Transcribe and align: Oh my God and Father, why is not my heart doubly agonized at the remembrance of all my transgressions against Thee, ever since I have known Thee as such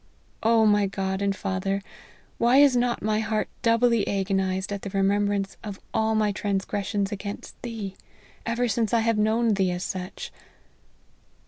Oh 0.41 0.65
my 0.65 0.87
God 0.87 1.21
and 1.21 1.35
Father, 1.35 1.83
why 2.39 2.57
is 2.57 2.75
not 2.75 3.03
my 3.03 3.19
heart 3.19 3.47
doubly 3.61 4.07
agonized 4.07 4.73
at 4.73 4.81
the 4.81 4.89
remembrance 4.89 5.57
of 5.63 5.79
all 5.93 6.15
my 6.15 6.31
transgressions 6.31 7.11
against 7.11 7.61
Thee, 7.61 7.95
ever 8.43 8.67
since 8.67 8.95
I 8.95 9.01
have 9.01 9.19
known 9.19 9.53
Thee 9.53 9.69
as 9.69 9.83
such 9.83 10.31